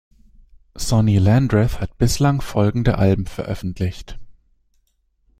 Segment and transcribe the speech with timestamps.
[0.75, 4.17] Sonny Landreth hat bislang folgende Alben veröffentlicht.